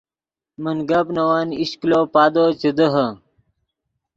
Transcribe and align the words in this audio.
من 0.63 0.77
گپ 0.89 1.07
نے 1.15 1.23
ون 1.27 1.47
ایش 1.59 1.71
کلو 1.81 1.99
پادو 2.13 2.43
چے 2.59 2.69
دیہے 2.77 3.07